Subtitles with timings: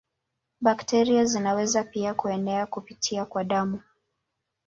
[0.61, 3.81] Bakteria zinaweza pia kuenea kupitia kwa damu.